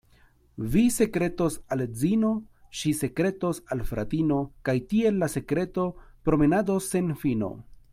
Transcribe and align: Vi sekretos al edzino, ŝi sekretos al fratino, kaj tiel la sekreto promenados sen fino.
Vi 0.75 0.85
sekretos 0.93 1.57
al 1.75 1.83
edzino, 1.85 2.31
ŝi 2.79 2.95
sekretos 3.01 3.61
al 3.77 3.85
fratino, 3.93 4.41
kaj 4.71 4.79
tiel 4.95 5.23
la 5.25 5.33
sekreto 5.39 5.89
promenados 6.31 6.93
sen 6.97 7.19
fino. 7.27 7.57